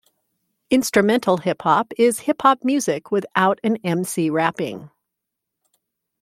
Instrumental 0.71 1.37
hip 1.37 1.61
hop 1.61 1.93
is 1.95 2.21
hip 2.21 2.41
hop 2.41 2.63
music 2.63 3.11
without 3.11 3.59
an 3.63 3.77
emcee 3.83 4.31
rapping. 4.31 4.89